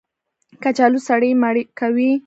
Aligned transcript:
کچالو 0.63 0.99
سړی 1.07 1.31
مړ 1.41 1.55
کوي 1.79 2.11